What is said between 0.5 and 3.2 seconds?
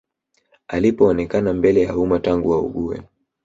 Alipoonekana mbele ya umma tangu augue